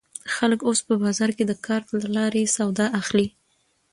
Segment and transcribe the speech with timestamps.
[0.35, 3.27] خلک اوس په بازار کې د کارت له لارې سودا اخلي.